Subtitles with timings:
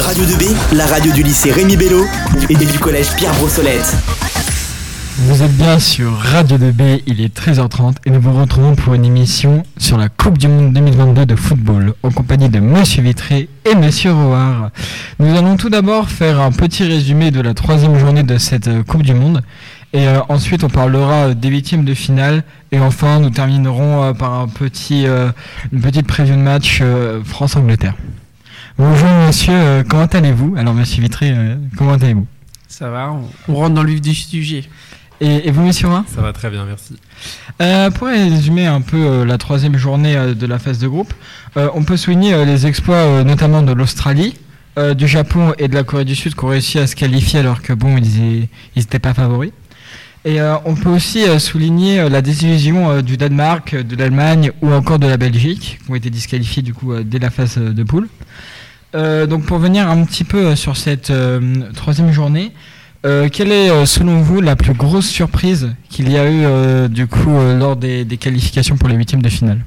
[0.00, 2.06] Radio 2B, la radio du lycée Rémi Bello
[2.48, 3.96] et du collège Pierre Brossolette.
[5.18, 9.04] Vous êtes bien sur Radio 2B, il est 13h30 et nous vous retrouvons pour une
[9.04, 13.74] émission sur la Coupe du Monde 2022 de football en compagnie de Monsieur Vitré et
[13.74, 14.70] Monsieur Roard.
[15.18, 18.82] Nous allons tout d'abord faire un petit résumé de la troisième journée de cette euh,
[18.82, 19.42] Coupe du Monde
[19.92, 22.42] et euh, ensuite on parlera euh, des huitièmes de finale
[22.72, 26.82] et enfin nous terminerons par une petite preview de match
[27.24, 27.94] France-Angleterre.
[28.78, 30.54] Bonjour Monsieur, euh, comment allez-vous?
[30.56, 32.26] Alors Monsieur Vitré, euh, comment allez-vous?
[32.68, 34.64] Ça va, on, on rentre dans le vif du sujet.
[35.20, 36.96] et, et vous Monsieur Roard Ça va très bien, merci.
[37.60, 41.12] Euh, pour résumer un peu euh, la troisième journée euh, de la phase de groupe,
[41.56, 44.34] euh, on peut souligner euh, les exploits euh, notamment de l'Australie,
[44.78, 47.40] euh, du Japon et de la Corée du Sud qui ont réussi à se qualifier
[47.40, 49.52] alors que bon, ils n'étaient pas favoris.
[50.24, 54.52] Et euh, on peut aussi euh, souligner euh, la désillusion euh, du Danemark, de l'Allemagne
[54.62, 57.56] ou encore de la Belgique, qui ont été disqualifiés du coup euh, dès la phase
[57.58, 58.06] euh, de poule.
[58.94, 61.40] Euh, donc pour venir un petit peu euh, sur cette euh,
[61.74, 62.52] troisième journée,
[63.06, 67.06] euh, quelle est selon vous la plus grosse surprise qu'il y a eu euh, du
[67.06, 69.64] coup euh, lors des, des qualifications pour les huitièmes de finale?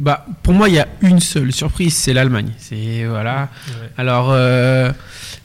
[0.00, 2.50] Bah, pour moi, il y a une seule surprise, c'est l'Allemagne.
[2.58, 3.48] C'est voilà.
[3.96, 4.92] Alors, euh,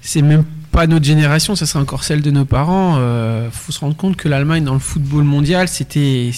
[0.01, 2.95] c'est même pas notre génération, ça serait encore celle de nos parents.
[2.97, 6.31] Euh, faut se rendre compte que l'Allemagne dans le football mondial, c'était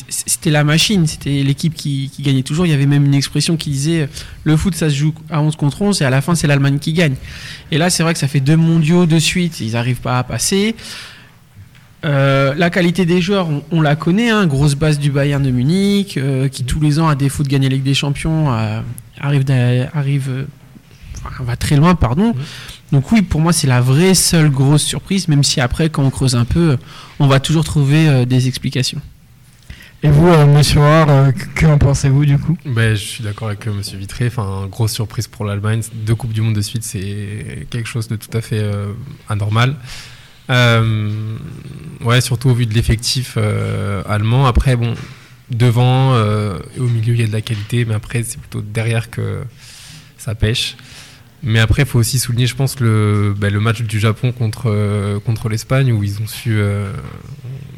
[0.46, 2.66] la machine, c'était l'équipe qui, gagnait toujours.
[2.66, 4.10] Il y avait même une expression qui disait
[4.44, 6.80] le foot, ça se joue à 11 contre 11 et à la fin, c'est l'Allemagne
[6.80, 7.16] qui gagne.
[7.72, 10.24] Et là, c'est vrai que ça fait deux mondiaux de suite, ils n'arrivent pas à
[10.24, 10.76] passer.
[12.04, 16.18] Euh, la qualité des joueurs, on, la connaît, hein, grosse base du Bayern de Munich,
[16.18, 18.82] euh, qui tous les ans, à défaut de gagner la Ligue des Champions, euh,
[19.20, 19.46] arrive,
[19.94, 20.44] arrive euh,
[21.24, 22.34] enfin, va très loin, pardon.
[22.92, 26.10] Donc oui, pour moi, c'est la vraie seule grosse surprise, même si après, quand on
[26.10, 26.78] creuse un peu,
[27.20, 29.02] on va toujours trouver euh, des explications.
[30.04, 32.58] Et vous, euh, monsieur Rohr, euh, que- que en pensez-vous du coup?
[32.66, 34.28] Ben, je suis d'accord avec euh, Monsieur Vitré.
[34.28, 35.82] Enfin, grosse surprise pour l'Allemagne.
[35.94, 38.88] Deux Coupes du Monde de suite, c'est quelque chose de tout à fait euh,
[39.30, 39.76] anormal.
[40.50, 41.12] Euh,
[42.02, 44.48] ouais, surtout au vu de l'effectif euh, allemand.
[44.48, 44.96] Après, bon,
[45.52, 48.62] devant euh, et au milieu, il y a de la qualité, mais après, c'est plutôt
[48.62, 49.44] derrière que
[50.18, 50.76] ça pêche.
[51.44, 54.70] Mais après, il faut aussi souligner, je pense, le, ben, le match du Japon contre,
[54.70, 56.92] euh, contre l'Espagne, où ils ont su euh,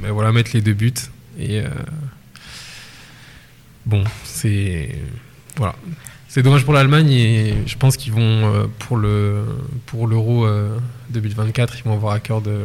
[0.02, 0.94] ben, voilà, mettre les deux buts.
[1.40, 1.68] Et euh,
[3.86, 4.96] bon, c'est.
[5.58, 5.76] Voilà.
[6.28, 9.44] C'est dommage pour l'Allemagne et je pense qu'ils vont, pour le
[9.86, 10.80] pour l'Euro euh,
[11.12, 12.62] 2024, ils vont avoir à cœur de,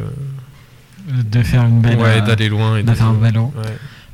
[1.07, 1.99] De faire une belle.
[1.99, 2.77] ouais, d'aller loin.
[2.77, 3.51] Et de faire un bel ouais.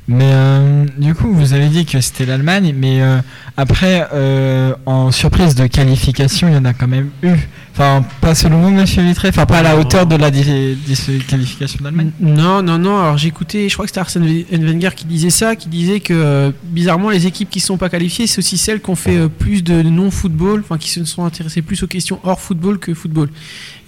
[0.08, 3.18] Mais euh, du coup, vous avez dit que c'était l'Allemagne, mais euh,
[3.56, 7.32] après, euh, en surprise de qualification, il y en a quand même eu.
[7.72, 12.12] Enfin, pas selon vous, monsieur Vitré, enfin, pas à la hauteur de la qualification d'Allemagne.
[12.20, 12.98] Non, non, non.
[13.00, 17.10] Alors écouté, je crois que c'était Arsène Wenger qui disait ça, qui disait que bizarrement
[17.10, 19.82] les équipes qui ne sont pas qualifiées, c'est aussi celles qui ont fait plus de
[19.82, 23.28] non-football, enfin qui se sont intéressées plus aux questions hors football que football.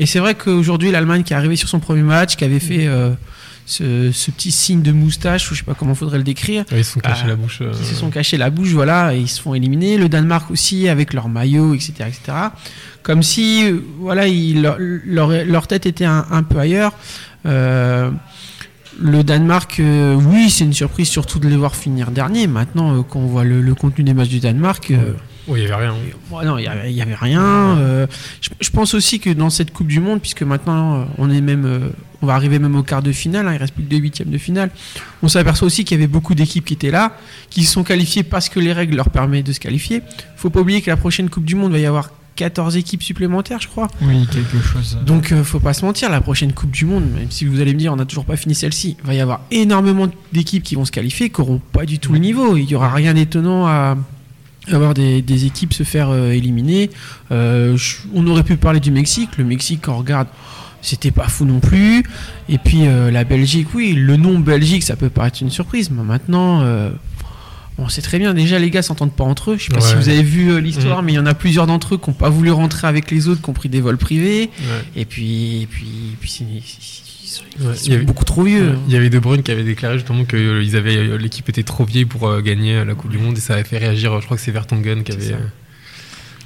[0.01, 2.89] Et c'est vrai qu'aujourd'hui l'Allemagne qui est arrivée sur son premier match, qui avait fait
[3.69, 6.79] ce, ce petit signe de moustache, ou je sais pas comment faudrait le décrire, Ouais,
[6.81, 7.59] ils se sont cachés Ah, la bouche.
[7.61, 9.99] euh, ils se sont cachés la bouche, voilà, et ils se font éliminer.
[9.99, 12.39] Le Danemark aussi, avec leur maillot, etc., etc.
[13.03, 16.93] Comme si, euh, voilà, leur, tête était un, un peu ailleurs.
[17.47, 18.11] Euh,
[19.01, 22.47] le Danemark, euh, oui, c'est une surprise, surtout de les voir finir dernier.
[22.47, 25.13] Maintenant, euh, quand on voit le, le contenu des matchs du Danemark, euh,
[25.47, 25.95] il n'y avait rien.
[26.31, 27.79] Bon, non, il n'y avait, rien.
[28.41, 31.91] je, je pense aussi que dans cette Coupe du Monde, puisque maintenant on est même,
[32.23, 34.31] on va arriver même au quart de finale, hein, il reste plus que deux huitièmes
[34.31, 34.71] de finale,
[35.23, 37.17] on s'aperçoit aussi qu'il y avait beaucoup d'équipes qui étaient là,
[37.51, 40.03] qui se sont qualifiées parce que les règles leur permettent de se qualifier.
[40.37, 43.61] Faut pas oublier que la prochaine Coupe du Monde va y avoir 14 équipes supplémentaires,
[43.61, 43.89] je crois.
[44.03, 44.97] Oui, quelque chose.
[45.05, 47.75] Donc euh, faut pas se mentir, la prochaine Coupe du Monde, même si vous allez
[47.75, 50.77] me dire on n'a toujours pas fini celle-ci, il va y avoir énormément d'équipes qui
[50.77, 52.57] vont se qualifier, qui n'auront pas du tout le niveau.
[52.57, 53.97] Il y aura rien d'étonnant à
[54.71, 56.91] avoir des, des équipes se faire euh, éliminer.
[57.33, 59.31] Euh, je- on aurait pu parler du Mexique.
[59.39, 60.29] Le Mexique, on regarde,
[60.83, 62.03] c'était pas fou non plus.
[62.49, 66.03] Et puis euh, la Belgique, oui, le nom Belgique, ça peut paraître une surprise, mais
[66.03, 66.63] maintenant.
[66.63, 66.91] euh,
[67.81, 69.57] On sait très bien, déjà les gars s'entendent pas entre eux.
[69.57, 71.07] Je sais pas si vous avez vu euh, l'histoire, Mhm.
[71.07, 73.29] mais il y en a plusieurs d'entre eux qui n'ont pas voulu rentrer avec les
[73.29, 74.51] autres, qui ont pris des vols privés.
[74.59, 74.85] Ouais.
[74.97, 78.77] Et puis, et puis, et puis c'est- ils Ouais, il y avait- beaucoup trop vieux.
[78.89, 81.49] Il y avait De Bruyne qui avait déclaré justement que euh, ils avaient euh, l'équipe
[81.49, 84.19] était trop vieille pour euh, gagner la Coupe du Monde et ça avait fait réagir.
[84.21, 85.37] Je crois que c'est Vertonghen qui avait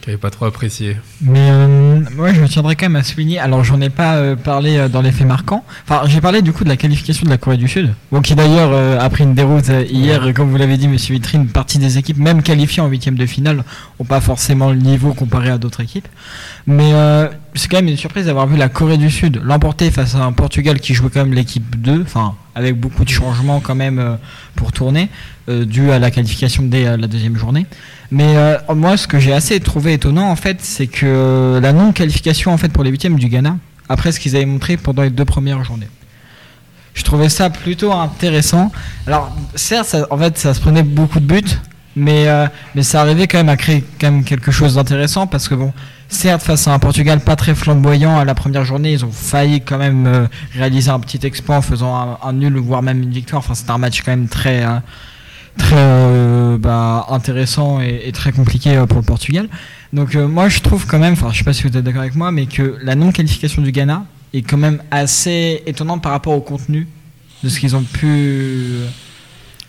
[0.02, 0.96] qui avait pas trop apprécié.
[1.20, 3.38] Mais euh, moi, je me tiendrais quand même à souligner.
[3.38, 5.64] Alors, j'en ai pas euh, parlé euh, dans les faits marquants.
[5.88, 8.34] Enfin, j'ai parlé du coup de la qualification de la Corée du Sud, bon, qui
[8.34, 11.46] d'ailleurs euh, a pris une déroute euh, hier, euh, comme vous l'avez dit, Monsieur Vitrine.
[11.46, 13.62] Partie des équipes, même qualifiées en huitième de finale,
[14.00, 16.08] ont pas forcément le niveau comparé à d'autres équipes.
[16.66, 20.14] Mais euh, c'est quand même une surprise d'avoir vu la Corée du Sud l'emporter face
[20.14, 23.74] à un Portugal qui jouait quand même l'équipe 2, enfin avec beaucoup de changements quand
[23.74, 24.16] même euh,
[24.56, 25.08] pour tourner,
[25.48, 27.66] euh, dû à la qualification dès euh, la deuxième journée.
[28.10, 32.52] Mais euh, moi, ce que j'ai assez trouvé étonnant en fait, c'est que la non-qualification
[32.52, 33.56] en fait pour les huitièmes du Ghana,
[33.88, 35.88] après ce qu'ils avaient montré pendant les deux premières journées.
[36.94, 38.70] Je trouvais ça plutôt intéressant.
[39.06, 41.58] Alors certes, en fait, ça se prenait beaucoup de buts,
[41.96, 45.48] mais euh, mais ça arrivait quand même à créer quand même quelque chose d'intéressant parce
[45.48, 45.72] que bon,
[46.08, 49.60] certes face à un Portugal pas très flamboyant à la première journée, ils ont failli
[49.60, 53.12] quand même euh, réaliser un petit exploit en faisant un, un nul voire même une
[53.12, 53.40] victoire.
[53.40, 54.78] Enfin, c'était un match quand même très euh,
[55.58, 59.48] très bah, intéressant et, et très compliqué euh, pour le Portugal.
[59.92, 62.02] Donc euh, moi je trouve quand même, enfin je sais pas si vous êtes d'accord
[62.02, 66.32] avec moi, mais que la non-qualification du Ghana est quand même assez étonnante par rapport
[66.32, 66.88] au contenu
[67.42, 68.78] de ce qu'ils ont pu.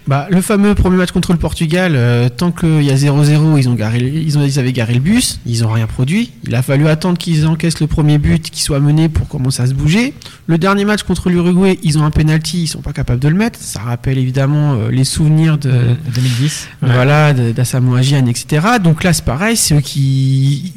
[0.05, 3.69] Bah, le fameux premier match contre le Portugal, euh, tant qu'il y a 0-0, ils,
[3.69, 6.31] ont garé, ils, ont, ils avaient garé le bus, ils ont rien produit.
[6.43, 9.67] Il a fallu attendre qu'ils encaissent le premier but, qu'il soit mené pour commencer à
[9.67, 10.13] se bouger.
[10.47, 13.35] Le dernier match contre l'Uruguay, ils ont un penalty, ils sont pas capables de le
[13.35, 13.59] mettre.
[13.59, 16.67] Ça rappelle évidemment euh, les souvenirs de, de 2010.
[16.81, 18.67] voilà, d'Asamoah Gyan, etc.
[18.83, 20.73] Donc là, c'est pareil, c'est eux qui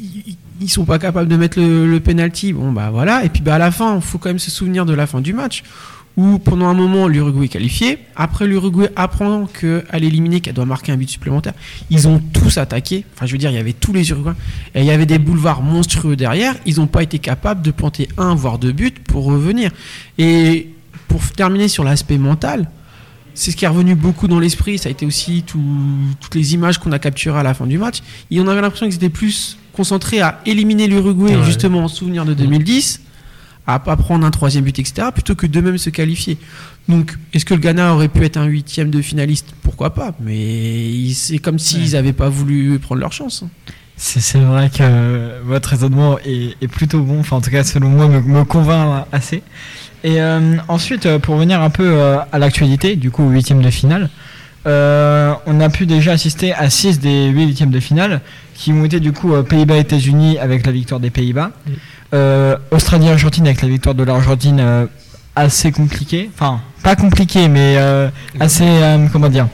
[0.59, 2.53] ils sont pas capables de mettre le, le penalty.
[2.53, 3.23] Bon bah voilà.
[3.23, 5.21] Et puis bah à la fin, il faut quand même se souvenir de la fin
[5.21, 5.63] du match
[6.17, 7.99] où pendant un moment l'Uruguay est qualifié.
[8.15, 11.53] Après l'Uruguay apprend qu'à l'éliminer, qu'elle doit marquer un but supplémentaire.
[11.91, 13.05] Ils ont tous attaqué.
[13.15, 14.35] Enfin je veux dire, il y avait tous les Uruguayens
[14.73, 16.55] et il y avait des boulevards monstrueux derrière.
[16.65, 19.69] Ils n'ont pas été capables de planter un voire deux buts pour revenir.
[20.17, 20.69] Et
[21.07, 22.69] pour terminer sur l'aspect mental,
[23.35, 24.79] c'est ce qui est revenu beaucoup dans l'esprit.
[24.79, 25.61] Ça a été aussi tout-
[26.19, 27.97] toutes les images qu'on a capturées à la fin du match.
[28.31, 31.43] Et on avait l'impression qu'ils étaient plus concentrés à éliminer l'Uruguay, Ouais.
[31.45, 33.01] justement en souvenir de 2010,
[33.67, 36.37] à pas prendre un troisième but, etc., plutôt que d'eux-mêmes se qualifier.
[36.87, 39.47] Donc, est-ce que le Ghana aurait pu être un huitième de finaliste?
[39.61, 43.43] Pourquoi pas Mais c'est comme s'ils n'avaient pas voulu prendre leur chance.
[43.45, 43.49] hein.
[43.99, 48.07] C'est vrai que votre raisonnement est, est plutôt bon, enfin en tout cas selon moi
[48.07, 49.41] me, me convainc assez.
[50.03, 53.71] Et euh, ensuite, euh, pour venir un peu euh, à l'actualité, du coup huitième de
[53.71, 54.11] finale,
[54.67, 58.21] euh, on a pu déjà assister à 6 des 8 huitièmes de finale
[58.53, 61.51] qui ont été du coup Pays-Bas-États-Unis avec la victoire des Pays-Bas.
[62.13, 64.85] Euh, Australie-Argentine avec la victoire de l'Argentine euh,
[65.35, 68.09] assez compliquée, enfin pas compliquée mais euh,
[68.39, 68.65] assez,
[69.11, 69.47] comment dire,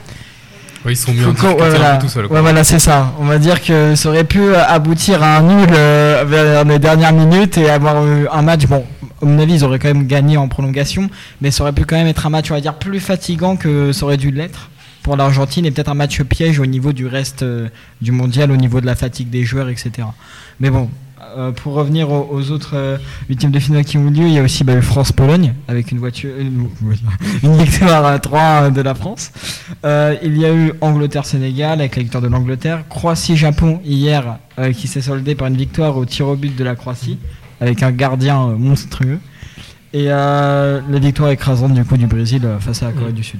[0.84, 1.96] Ouais, ils sont mis en voilà.
[1.96, 2.26] tout quoi.
[2.26, 3.14] Ouais, voilà, c'est ça.
[3.18, 7.14] On va dire que ça aurait pu aboutir à un nul euh, vers les dernières
[7.14, 8.66] minutes et avoir eu un match.
[8.66, 8.84] Bon,
[9.22, 11.08] à mon avis, ils auraient quand même gagné en prolongation,
[11.40, 13.92] mais ça aurait pu quand même être un match, on va dire, plus fatigant que
[13.92, 14.68] ça aurait dû l'être
[15.02, 17.68] pour l'Argentine et peut-être un match piège au niveau du reste euh,
[18.02, 19.90] du mondial, au niveau de la fatigue des joueurs, etc.
[20.60, 20.90] Mais bon.
[21.36, 22.98] Euh, pour revenir aux, autres euh,
[23.28, 26.00] huitièmes de finale qui ont eu lieu, il y a aussi bah, France-Pologne avec une
[27.42, 29.32] victoire à 3 de la France.
[29.84, 32.84] Euh, il y a eu Angleterre-Sénégal avec la victoire de l'Angleterre.
[32.88, 36.76] Croatie-Japon hier euh, qui s'est soldée par une victoire au tir au but de la
[36.76, 37.18] Croatie
[37.60, 39.18] avec un gardien euh, monstrueux.
[39.94, 43.22] Et euh, la victoire écrasante du coup du Brésil euh, face à la Corée du
[43.22, 43.38] Sud.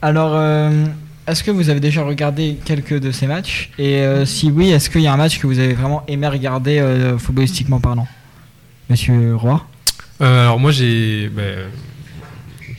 [0.00, 0.86] Alors, euh,
[1.26, 4.90] est-ce que vous avez déjà regardé quelques de ces matchs Et euh, si oui, est-ce
[4.90, 8.08] qu'il y a un match que vous avez vraiment aimé regarder euh, footballistiquement parlant?
[8.90, 9.64] Monsieur Roy?
[10.20, 11.70] Euh, alors moi j'ai, ben,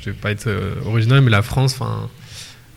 [0.01, 2.09] je vais pas être euh, original, mais la France, enfin,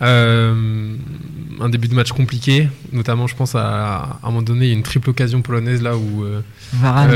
[0.00, 4.72] un début de match compliqué, notamment je pense à, à un moment donné il y
[4.72, 6.24] a une triple occasion polonaise là où
[6.74, 7.10] Varane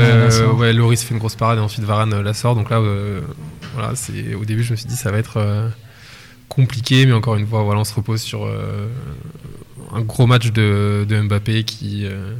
[0.57, 2.55] ouais, Loris fait une grosse parade et ensuite Varane la sort.
[2.55, 2.81] Donc là,
[3.75, 5.39] voilà, c'est au début je me suis dit ça va être
[6.55, 8.87] compliqué, mais encore une fois, voilà, on se repose sur euh,
[9.93, 12.33] un gros match de, de Mbappé qui, euh,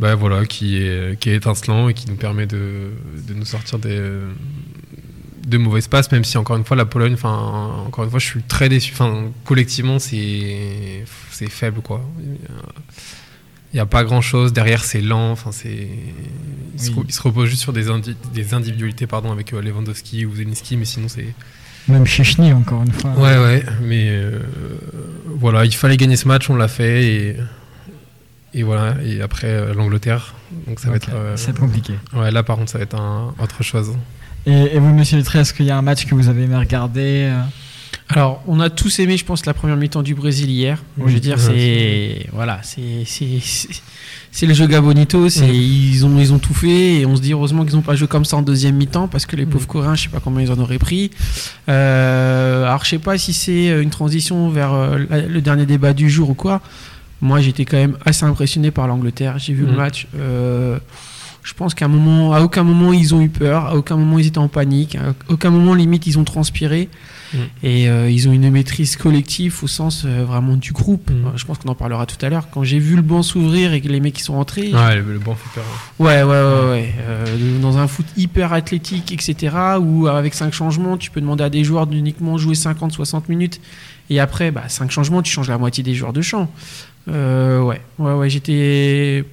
[0.00, 2.90] bah, voilà, qui est, qui est étincelant et qui nous permet de,
[3.28, 4.00] de nous sortir des
[5.46, 8.26] de mauvaises passes, même si encore une fois la Pologne, enfin encore une fois, je
[8.26, 8.92] suis très déçu.
[8.94, 12.04] Enfin, collectivement, c'est c'est faible quoi.
[13.72, 15.30] Il n'y a pas grand chose derrière, c'est lent.
[15.30, 15.88] Enfin, c'est
[16.74, 16.96] il, se Oui.
[16.96, 20.34] re- il se repose juste sur des, indi- des individualités pardon avec euh, Lewandowski ou
[20.34, 21.32] Zelensky, mais sinon c'est
[21.88, 23.12] Même Chechny encore une fois.
[23.16, 24.40] Ouais, ouais, mais euh,
[25.38, 27.36] voilà, il fallait gagner ce match, on l'a fait, et,
[28.54, 30.34] et voilà, et après euh, l'Angleterre,
[30.66, 31.10] donc ça va être.
[31.14, 31.94] euh, C'est compliqué.
[32.14, 33.92] ouais, là par contre, ça va être un, autre chose.
[34.46, 36.56] Et, et vous, monsieur Lettré, est-ce qu'il y a un match que vous avez aimé
[36.56, 37.32] regarder
[38.08, 40.82] Alors, on a tous aimé, je pense, la première mi-temps du Brésil hier.
[40.96, 43.82] Oui, je veux dire, c'est voilà, c'est c'est c'est-
[44.30, 45.28] c'est le jeu Gabonito.
[45.28, 47.96] C'est ils ont ils ont tout fait et on se dit heureusement qu'ils n'ont pas
[47.96, 50.42] joué comme ça en deuxième mi-temps parce que les pauvres Coréens, je sais pas combien
[50.42, 51.10] ils en auraient pris.
[51.68, 54.98] Euh, alors, je sais pas si c'est euh, une transition vers euh,
[55.28, 56.60] le dernier débat du jour ou quoi.
[57.22, 59.38] Moi, j'étais quand même assez impressionné par l'Angleterre.
[59.38, 60.06] J'ai vu le match.
[60.16, 60.78] euh,
[61.42, 64.18] je pense qu'à un moment, à aucun moment ils ont eu peur, à aucun moment
[64.18, 66.88] ils étaient en panique, à aucun moment limite ils ont transpiré.
[67.32, 67.38] Mm.
[67.62, 71.10] Et euh, ils ont une maîtrise collective au sens euh, vraiment du groupe.
[71.10, 71.36] Mm.
[71.36, 72.48] Je pense qu'on en parlera tout à l'heure.
[72.50, 75.02] Quand j'ai vu le banc s'ouvrir et que les mecs qui sont rentrés, Ouais, le,
[75.02, 75.64] le banc fait peur.
[75.98, 76.94] Ouais, ouais, ouais, ouais.
[77.00, 81.50] Euh, dans un foot hyper athlétique, etc., où avec 5 changements, tu peux demander à
[81.50, 83.60] des joueurs d'uniquement jouer 50-60 minutes.
[84.10, 86.50] Et après, bah, 5 changements, tu changes la moitié des joueurs de champ.
[87.08, 89.24] Ouais, ouais, ouais, j'étais.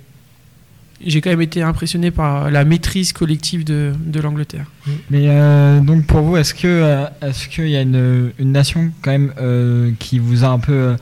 [1.05, 4.65] J'ai quand même été impressionné par la maîtrise collective de, de l'Angleterre.
[5.09, 8.91] Mais euh, donc pour vous, est-ce que euh, est-ce qu'il y a une, une nation
[9.01, 10.95] quand même euh, qui vous a un peu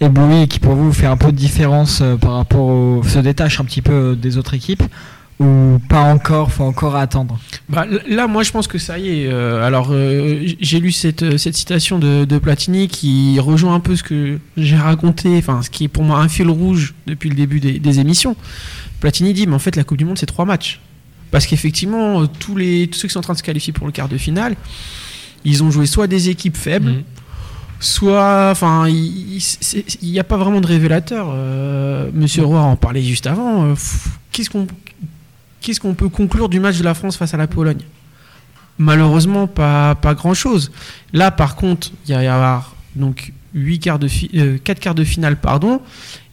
[0.00, 3.60] ébloui et qui pour vous fait un peu de différence par rapport au se détache
[3.60, 4.82] un petit peu des autres équipes?
[5.40, 7.38] Ou pas encore, faut encore attendre.
[7.68, 9.28] Bah, là, moi, je pense que ça y est.
[9.28, 13.80] euh, alors, euh, j'ai lu cette, euh, cette citation de, de Platini qui rejoint un
[13.80, 17.28] peu ce que j'ai raconté, enfin, ce qui est pour moi un fil rouge depuis
[17.28, 18.34] le début des, des émissions.
[19.00, 20.80] Platini dit, mais en fait, la Coupe du Monde, c'est trois matchs.
[21.30, 23.92] Parce qu'effectivement, tous, les, tous ceux qui sont en train de se qualifier pour le
[23.92, 24.56] quart de finale,
[25.44, 27.02] ils ont joué soit des équipes faibles, Mhm.
[27.80, 28.48] soit.
[28.50, 29.40] Enfin, il
[30.02, 31.28] n'y a pas vraiment de révélateur.
[31.32, 33.66] Euh, Monsieur Roy en parlait juste avant.
[33.66, 34.66] Euh, pff, Qu'est-ce qu'on
[35.68, 37.82] qu'est-ce qu'on peut conclure du match de la France face à la Pologne?
[38.78, 40.72] Malheureusement, pas, pas grand-chose.
[41.12, 44.94] Là, par contre, il va y avoir donc huit quarts de fi- euh, quatre quarts
[44.94, 45.82] de finale, pardon.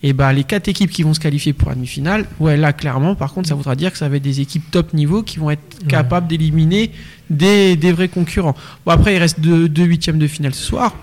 [0.03, 3.13] Et bah, les quatre équipes qui vont se qualifier pour la demi-finale, ouais, là, clairement,
[3.15, 5.49] par contre, ça voudra dire que ça va être des équipes top niveau qui vont
[5.51, 5.87] être Ouais.
[5.89, 6.91] capables d'éliminer
[7.29, 8.55] des, des vrais concurrents.
[8.85, 10.95] Bon, après, il reste deux, deux huitièmes de finale ce soir.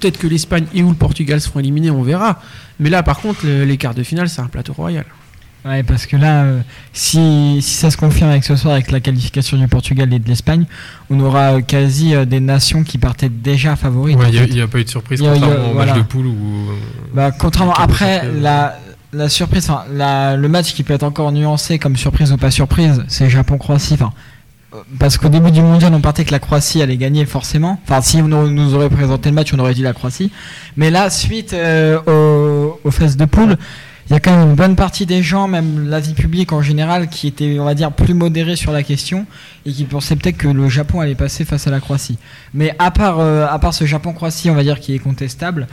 [0.00, 2.40] Peut-être que l'Espagne et ou le Portugal seront éliminés, on verra.
[2.80, 5.04] Mais là, par contre, le- les quarts de finale, c'est un plateau royal.
[5.66, 6.60] Ouais, parce que là, euh,
[6.92, 10.28] si, si ça se confirme avec ce soir avec la qualification du Portugal et de
[10.28, 10.64] l'Espagne,
[11.10, 14.16] on aura euh, quasi euh, des nations qui partaient déjà favorites.
[14.32, 15.94] Il n'y a, pas eu de surprise y a- y au voilà.
[15.94, 16.36] match de poule où.
[17.14, 18.78] Bah, contrairement après la,
[19.12, 22.52] la surprise, enfin, la- le match qui peut être encore nuancé comme surprise ou pas
[22.52, 23.94] surprise, c'est Japon-Croatie.
[23.94, 24.12] Enfin,
[25.00, 27.80] parce qu'au début du mondial, on partait que la Croatie allait gagner forcément.
[27.84, 30.30] Enfin, si on nous, aurait présenté le match, on aurait dit la Croatie.
[30.76, 31.56] Mais là, suite
[32.06, 33.56] aux, aux phases de poule,
[34.08, 37.08] il y a quand même une bonne partie des gens, même l'avis public en général,
[37.08, 39.26] qui était, on va dire, plus modéré sur la question
[39.64, 42.18] et qui pensaient peut-être que le Japon allait passer face à la Croatie.
[42.54, 45.66] Mais à part, euh, à part ce Japon-Croatie, on va dire, qui est contestable,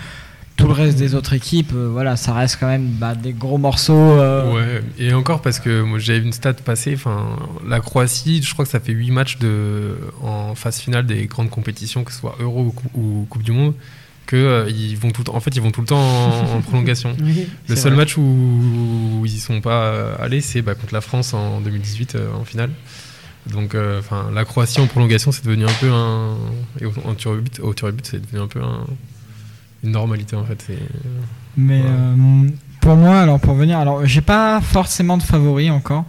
[0.55, 3.57] tout le reste des autres équipes, euh, voilà, ça reste quand même bah, des gros
[3.57, 3.93] morceaux.
[3.93, 6.95] euh, Ouais, et encore parce que moi j'avais une stat passée,
[7.67, 11.49] la Croatie, je crois que ça fait 8 matchs de, en phase finale des grandes
[11.49, 13.73] compétitions, que ce soit Euro ou Coupe du Monde,
[14.25, 17.15] que euh, ils vont tout, en fait ils vont tout le temps en, en prolongation.
[17.68, 18.03] Le seul vrai.
[18.03, 22.15] match où, où ils sont pas euh, allés, c'est bah, contre la France en 2018
[22.15, 22.70] euh, en finale.
[23.51, 26.38] Donc, euh, enfin, la Croatie en prolongation, c'est devenu un peu un.
[26.80, 28.86] Et au, en tir au but, au c'est devenu un peu un-
[29.84, 30.65] une normalité en fait.
[31.58, 31.82] Mais
[32.80, 36.06] pour moi, alors pour venir, alors j'ai pas forcément de favori encore,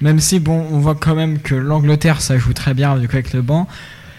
[0.00, 3.14] même si bon, on voit quand même que l'Angleterre ça joue très bien du coup
[3.16, 3.66] avec le banc.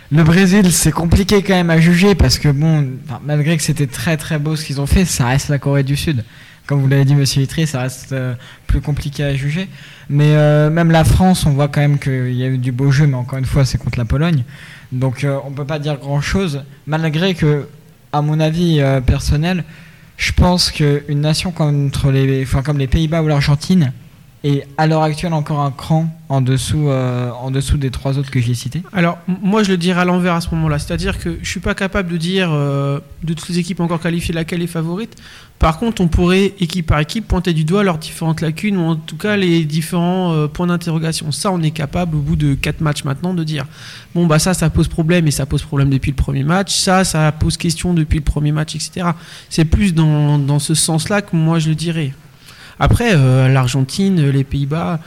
[0.09, 2.91] Le Brésil, c'est compliqué quand même à juger parce que bon,
[3.25, 5.97] malgré que c'était très très beau ce qu'ils ont fait, ça reste la Corée du
[5.97, 6.23] Sud.
[6.65, 8.33] Comme vous l'avez dit, Monsieur Vitry, ça reste euh,
[8.67, 9.67] plus compliqué à juger.
[10.09, 12.89] Mais euh, même la France, on voit quand même qu'il y a eu du beau
[12.89, 14.43] jeu, mais encore une fois, c'est contre la Pologne.
[14.93, 17.67] Donc euh, on peut pas dire grand chose, malgré que,
[18.13, 19.65] à mon avis personnel,
[20.15, 23.91] je pense qu'une nation comme les Pays-Bas ou l'Argentine
[24.48, 28.30] est à l'heure actuelle encore un cran en dessous, euh, en dessous des trois autres
[28.30, 28.84] que j'ai cités.
[28.92, 30.77] Alors, moi, je le dirais à l'envers à ce moment-là.
[30.77, 34.34] C'est-à-dire que je suis pas capable de dire euh, de toutes les équipes encore qualifiées
[34.34, 35.16] laquelle est favorite.
[35.60, 38.96] Par contre, on pourrait, équipe par équipe, pointer du doigt leurs différentes lacunes ou en
[38.96, 41.32] tout cas les différents euh, points d'interrogation.
[41.32, 43.66] Ça, on est capable, au bout de quatre matchs maintenant, de dire
[44.13, 46.75] bon, bah ça, ça pose problème et ça pose problème depuis le premier match.
[46.75, 49.08] Ça, ça pose question depuis le premier match, etc.
[49.50, 52.13] C'est plus dans, dans ce sens-là que moi, je le dirais.
[52.79, 55.00] Après, euh, l'Argentine, les Pays-Bas.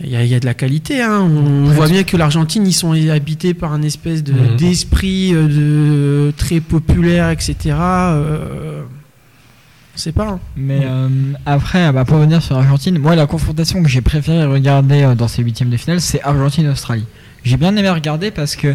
[0.00, 1.02] Il y, a- il y a de la qualité.
[1.02, 1.20] Hein.
[1.20, 4.56] On voit bien que l'Argentine, ils sont habités par un espèce de- Mhm.
[4.56, 5.46] d'esprit euh,
[6.28, 7.76] de, très populaire, etc.
[7.78, 8.82] Euh,
[9.94, 10.26] sait pas.
[10.30, 10.40] hein.
[10.56, 11.08] Mais euh,
[11.46, 15.42] après, bah, pour revenir sur l'Argentine, moi la confrontation que j'ai préféré regarder dans ces
[15.44, 17.06] huitièmes de finale, c'est Argentine-Australie.
[17.44, 18.74] J'ai bien aimé regarder parce que,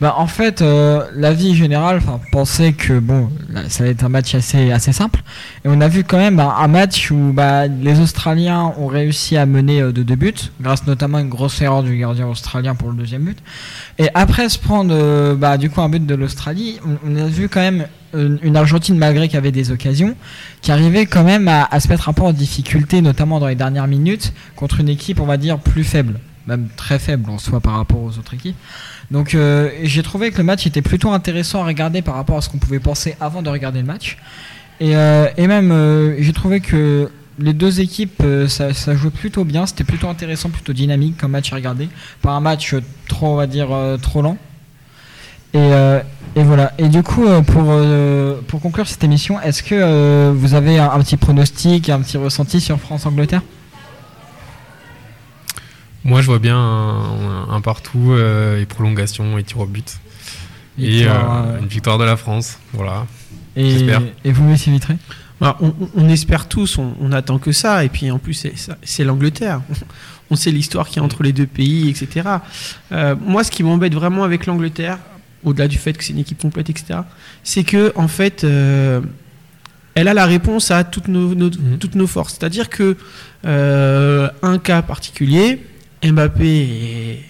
[0.00, 3.30] bah, en fait, euh, la vie générale enfin, pensait que bon,
[3.68, 5.20] ça allait être un match assez, assez simple.
[5.64, 9.36] Et on a vu quand même bah, un match où bah, les Australiens ont réussi
[9.36, 12.76] à mener euh, de deux buts, grâce notamment à une grosse erreur du gardien australien
[12.76, 13.38] pour le deuxième but.
[13.98, 17.60] Et après se prendre euh, du coup un but de l'Australie, on, a vu quand
[17.60, 20.14] même une, Argentine malgré qu'il y avait des occasions
[20.62, 23.86] qui arrivait quand même à se mettre un peu en difficulté, notamment dans les dernières
[23.86, 27.74] minutes, contre une équipe, on va dire, plus faible, même très faible en soi par
[27.74, 28.56] rapport aux autres équipes.
[29.10, 32.40] Donc euh, j'ai trouvé que le match était plutôt intéressant à regarder par rapport à
[32.40, 34.16] ce qu'on pouvait penser avant de regarder le match.
[34.80, 39.44] Et, euh, et même, euh, j'ai trouvé que les deux équipes, ça, ça jouait plutôt
[39.44, 41.88] bien, c'était plutôt intéressant, plutôt dynamique comme match à regarder,
[42.22, 42.74] pas un match
[43.06, 43.68] trop, on va dire,
[44.02, 44.38] trop lent.
[45.54, 45.70] Et,
[46.34, 46.72] et voilà.
[46.78, 47.80] Et du coup, pour,
[48.48, 52.60] pour conclure cette émission, est-ce que vous avez un, un petit pronostic, un petit ressenti
[52.60, 53.42] sur France-Angleterre?
[56.04, 59.98] Moi, je vois bien un, un partout euh, et prolongation et tir au but.
[60.78, 62.58] Et euh, euh, une victoire de la France.
[62.72, 63.06] Voilà.
[63.56, 64.02] et, j'espère.
[64.24, 64.96] et vous, Messi Vitré?
[65.40, 65.56] Bah,
[65.96, 67.84] on, espère tous, on, on attend que ça.
[67.84, 68.46] Et puis en plus,
[68.84, 69.60] c'est- l'Angleterre.
[70.30, 72.28] On sait l'histoire qu'il y a entre les deux pays, etc.
[72.92, 74.98] Euh, moi, ce qui m'embête vraiment avec l'Angleterre,
[75.42, 77.00] au-delà du fait que c'est une équipe complète, etc.,
[77.42, 79.00] c'est que en fait, euh,
[79.94, 81.78] elle a la réponse à toutes nos, nos- Mhm.
[81.80, 82.36] toutes nos forces.
[82.38, 82.98] C'est-à-dire que
[83.46, 85.64] euh, un cas particulier,
[86.04, 87.24] Mbappé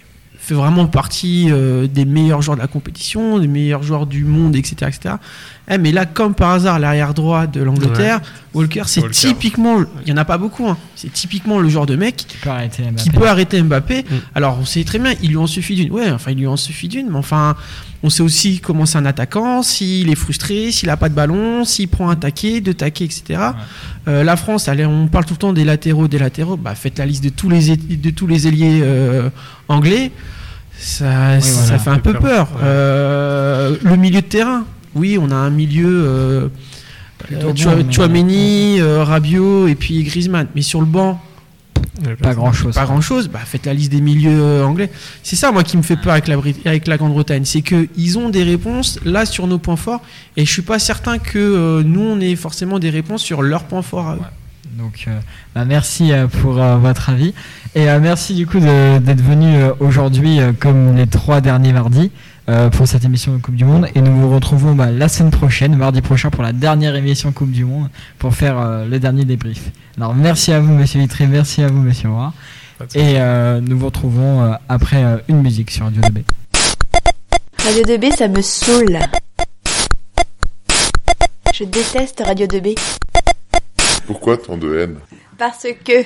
[0.48, 4.56] fait vraiment partie euh, des meilleurs joueurs de la compétition, des meilleurs joueurs du monde,
[4.56, 5.16] etc., etc.
[5.70, 8.20] Eh, mais là, comme par hasard, l'arrière droit de l'Angleterre,
[8.54, 9.14] Walker, c'est Walker.
[9.14, 12.36] typiquement, il y en a pas beaucoup, hein, c'est typiquement le genre de mec Qui
[12.38, 14.02] peut arrêter Mbappé qui peut arrêter Mbappé.
[14.02, 14.14] Mm.
[14.34, 15.92] Alors, on sait très bien, il lui en suffit d'une.
[15.92, 17.56] Ouais, enfin, il lui en suffit d'une, mais enfin,
[18.02, 21.64] on sait aussi comment c'est un attaquant, s'il est frustré, s'il a pas de ballon,
[21.64, 23.40] s'il prend un taquet, deux taquets, etc.
[24.06, 26.56] Euh, la France, allez, on parle tout le temps des latéraux, des latéraux.
[26.56, 29.30] Bah, faites la liste de tous les, de tous les ailiers euh,
[29.68, 30.12] anglais.
[30.78, 32.48] Ça, voilà, fait un peu peur.
[32.52, 32.60] Ouais.
[32.62, 34.64] Euh, le milieu de terrain,
[34.94, 36.50] oui, on a un milieu.
[37.32, 37.52] Euh,
[37.90, 40.46] Chouameni, euh, Rabiot et puis Griezmann.
[40.54, 41.20] Mais sur le banc,
[42.22, 42.74] Pas grand chose.
[42.74, 43.28] pas grand chose.
[43.28, 44.90] Bah, faites la liste des milieux euh, anglais.
[45.22, 47.44] C'est ça, moi, qui me fait peur avec la, Brit- avec la Grande-Bretagne.
[47.44, 50.00] C'est qu'ils ont des réponses là sur nos points forts.
[50.36, 53.64] Et je suis pas certain que euh, nous, on ait forcément des réponses sur leurs
[53.64, 54.20] points forts à eux.
[54.78, 55.18] Donc, euh,
[55.56, 57.34] bah, merci euh, pour euh, votre avis.
[57.74, 62.10] Et merci du coup d'être venu aujourd'hui, comme les trois derniers mardis,
[62.48, 63.88] euh, pour cette émission de Coupe du Monde.
[63.94, 67.50] Et nous vous retrouvons bah, la semaine prochaine, mardi prochain, pour la dernière émission Coupe
[67.50, 67.88] du Monde,
[68.18, 69.70] pour faire euh, le dernier débrief.
[69.96, 72.32] Alors, merci à vous, monsieur Vitré, merci à vous, monsieur Roy.
[72.94, 76.22] Et euh, nous vous retrouvons euh, après euh, une musique sur Radio 2B.
[77.64, 78.98] Radio 2B, ça me saoule.
[81.52, 82.78] Je déteste Radio 2B
[84.06, 84.98] Pourquoi tant de haine?
[85.38, 86.04] Parce que